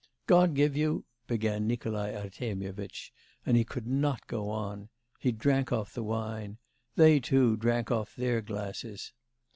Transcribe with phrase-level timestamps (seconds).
[0.25, 3.11] 'God give you' began Nikolai Artemyevitch,
[3.45, 4.89] and he could not go on:
[5.19, 6.57] he drank off the wine;
[6.95, 9.13] they, too, drank off their glasses.